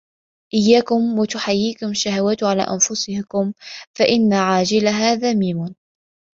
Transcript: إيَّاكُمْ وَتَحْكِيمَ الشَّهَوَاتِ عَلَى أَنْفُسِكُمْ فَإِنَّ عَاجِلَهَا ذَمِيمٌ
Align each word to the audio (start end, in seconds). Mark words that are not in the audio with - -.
إيَّاكُمْ 0.53 1.19
وَتَحْكِيمَ 1.19 1.75
الشَّهَوَاتِ 1.89 2.43
عَلَى 2.43 2.61
أَنْفُسِكُمْ 2.61 3.53
فَإِنَّ 3.93 4.33
عَاجِلَهَا 4.33 5.15
ذَمِيمٌ 5.15 5.75